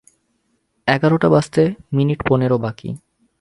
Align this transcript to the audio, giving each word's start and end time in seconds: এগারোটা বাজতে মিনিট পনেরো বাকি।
এগারোটা 0.87 1.27
বাজতে 1.29 1.63
মিনিট 1.93 2.19
পনেরো 2.29 2.57
বাকি। 2.57 2.89